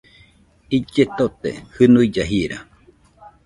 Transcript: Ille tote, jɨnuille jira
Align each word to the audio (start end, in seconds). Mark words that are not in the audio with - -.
Ille 0.77 1.03
tote, 1.17 1.49
jɨnuille 1.73 2.23
jira 2.31 2.57